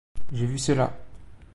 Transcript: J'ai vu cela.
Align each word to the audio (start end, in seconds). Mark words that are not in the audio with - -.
J'ai 0.33 0.47
vu 0.47 0.57
cela. 0.57 0.97